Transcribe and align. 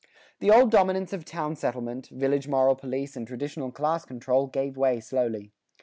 The 0.39 0.49
old 0.49 0.71
dominance 0.71 1.13
of 1.13 1.25
town 1.25 1.55
settlement, 1.55 2.07
village 2.07 2.47
moral 2.47 2.73
police, 2.75 3.15
and 3.15 3.27
traditional 3.27 3.71
class 3.71 4.03
control 4.03 4.47
gave 4.47 4.75
way 4.75 4.99
slowly. 4.99 5.51